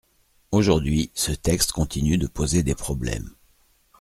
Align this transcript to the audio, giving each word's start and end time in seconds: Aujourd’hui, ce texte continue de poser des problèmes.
Aujourd’hui, 0.49 1.11
ce 1.13 1.31
texte 1.31 1.73
continue 1.73 2.17
de 2.17 2.25
poser 2.25 2.63
des 2.63 2.73
problèmes. 2.73 3.35